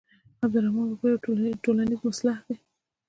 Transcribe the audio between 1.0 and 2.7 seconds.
یو ټولنیز مصلح دی.